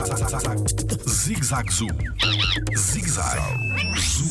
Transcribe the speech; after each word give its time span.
Zig 0.00 1.44
Zag 1.44 1.70
Zoo. 1.70 1.88
Zig 2.74 3.06
Zag 3.06 3.38
Zoo. 3.98 4.26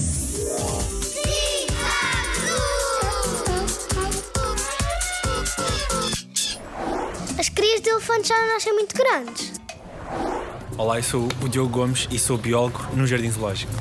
As 7.37 7.49
crias 7.49 7.81
de 7.81 7.89
elefantes 7.89 8.27
já 8.27 8.41
não 8.41 8.47
nascem 8.47 8.73
muito 8.73 8.95
grandes. 8.95 9.53
Olá, 10.75 10.97
eu 10.97 11.03
sou 11.03 11.27
o 11.43 11.47
Diogo 11.47 11.69
Gomes 11.69 12.07
e 12.09 12.17
sou 12.17 12.37
biólogo 12.37 12.79
no 12.95 13.05
Jardim 13.05 13.29
Zoológico. 13.29 13.71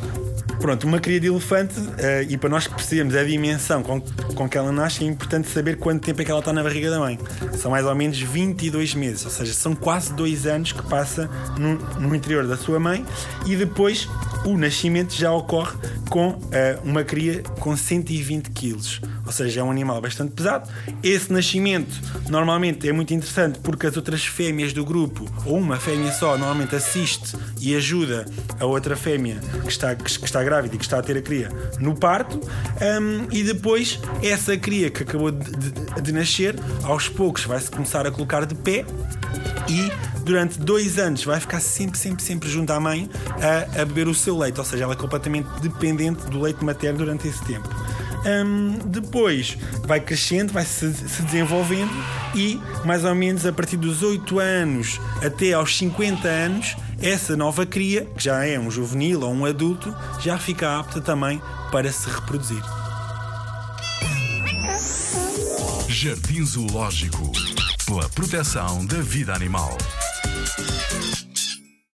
Pronto, 0.60 0.86
uma 0.86 0.98
cria 0.98 1.20
de 1.20 1.28
elefante, 1.28 1.74
eh, 1.98 2.26
e 2.28 2.36
para 2.36 2.50
nós 2.50 2.66
percebermos 2.66 3.14
a 3.14 3.22
dimensão 3.22 3.82
com, 3.82 4.00
com 4.34 4.48
que 4.48 4.58
ela 4.58 4.72
nasce, 4.72 5.04
é 5.04 5.06
importante 5.06 5.48
saber 5.48 5.76
quanto 5.76 6.04
tempo 6.04 6.20
é 6.20 6.24
que 6.24 6.30
ela 6.30 6.40
está 6.40 6.52
na 6.52 6.62
barriga 6.62 6.90
da 6.90 6.98
mãe. 6.98 7.18
São 7.54 7.70
mais 7.70 7.86
ou 7.86 7.94
menos 7.94 8.20
22 8.20 8.94
meses, 8.94 9.24
ou 9.24 9.30
seja, 9.30 9.54
são 9.54 9.74
quase 9.74 10.12
dois 10.12 10.46
anos 10.46 10.72
que 10.72 10.82
passa 10.82 11.30
no, 11.56 11.76
no 12.00 12.14
interior 12.14 12.46
da 12.46 12.56
sua 12.56 12.80
mãe 12.80 13.06
e 13.46 13.54
depois 13.54 14.08
o 14.44 14.56
nascimento 14.56 15.14
já 15.14 15.32
ocorre 15.32 15.76
com 16.08 16.38
eh, 16.52 16.78
uma 16.84 17.04
cria 17.04 17.42
com 17.60 17.76
120 17.76 18.50
quilos, 18.50 19.00
ou 19.26 19.32
seja, 19.32 19.60
é 19.60 19.62
um 19.62 19.70
animal 19.70 20.00
bastante 20.00 20.32
pesado. 20.32 20.70
Esse 21.02 21.30
nascimento 21.32 21.94
normalmente 22.30 22.88
é 22.88 22.92
muito 22.92 23.12
interessante 23.12 23.58
porque 23.58 23.86
as 23.86 23.96
outras 23.96 24.24
fêmeas 24.24 24.72
do 24.72 24.84
grupo, 24.84 25.26
ou 25.44 25.58
uma 25.58 25.76
fêmea 25.76 26.12
só, 26.12 26.38
normalmente 26.38 26.74
assiste 26.74 27.36
e 27.60 27.74
ajuda 27.76 28.24
a 28.58 28.64
outra 28.64 28.96
fêmea 28.96 29.38
que 29.62 29.68
está, 29.68 29.94
que 29.94 30.08
está 30.24 30.42
grávida 30.42 30.74
e 30.74 30.78
que 30.78 30.84
está 30.84 30.98
a 30.98 31.02
ter 31.02 31.16
a 31.18 31.22
cria 31.22 31.48
no 31.78 31.94
parto, 31.94 32.38
hum, 32.40 33.26
e 33.30 33.42
depois 33.42 34.00
essa 34.22 34.56
cria 34.56 34.88
que 34.90 35.02
acabou 35.02 35.30
de, 35.30 35.50
de- 35.50 36.00
de 36.02 36.12
nascer, 36.12 36.54
aos 36.84 37.08
poucos 37.08 37.44
vai-se 37.44 37.70
começar 37.70 38.06
a 38.06 38.10
colocar 38.10 38.46
de 38.46 38.54
pé 38.54 38.84
e 39.68 39.90
durante 40.28 40.58
dois 40.58 40.98
anos 40.98 41.24
vai 41.24 41.40
ficar 41.40 41.58
sempre, 41.58 41.98
sempre, 41.98 42.22
sempre 42.22 42.50
junto 42.50 42.70
à 42.70 42.78
mãe 42.78 43.08
a, 43.40 43.80
a 43.80 43.84
beber 43.86 44.06
o 44.08 44.14
seu 44.14 44.36
leite, 44.36 44.58
ou 44.58 44.64
seja, 44.64 44.84
ela 44.84 44.92
é 44.92 44.96
completamente 44.96 45.48
dependente 45.62 46.26
do 46.26 46.38
leite 46.38 46.62
materno 46.62 46.98
durante 46.98 47.26
esse 47.26 47.42
tempo. 47.44 47.66
Hum, 48.26 48.78
depois 48.84 49.56
vai 49.86 50.00
crescendo, 50.00 50.52
vai 50.52 50.66
se, 50.66 50.92
se 50.92 51.22
desenvolvendo 51.22 51.90
e 52.34 52.60
mais 52.84 53.04
ou 53.04 53.14
menos 53.14 53.46
a 53.46 53.52
partir 53.52 53.78
dos 53.78 54.02
8 54.02 54.38
anos 54.38 55.00
até 55.24 55.54
aos 55.54 55.74
50 55.78 56.28
anos, 56.28 56.76
essa 57.00 57.34
nova 57.34 57.64
cria, 57.64 58.04
que 58.04 58.24
já 58.24 58.44
é 58.44 58.58
um 58.58 58.70
juvenil 58.70 59.22
ou 59.22 59.32
um 59.32 59.46
adulto, 59.46 59.96
já 60.20 60.36
fica 60.36 60.78
apta 60.78 61.00
também 61.00 61.40
para 61.72 61.90
se 61.90 62.10
reproduzir. 62.10 62.62
Jardim 65.88 66.44
Zoológico. 66.44 67.32
Pela 67.86 68.06
proteção 68.10 68.84
da 68.84 69.00
vida 69.00 69.32
animal. 69.32 69.78